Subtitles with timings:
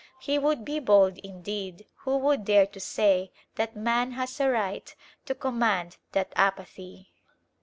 [0.17, 4.95] He would be bold indeed who would dare to say that man has a right
[5.27, 7.11] to command that apathy.